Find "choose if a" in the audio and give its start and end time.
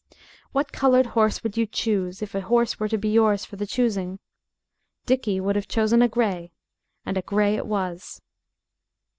1.67-2.41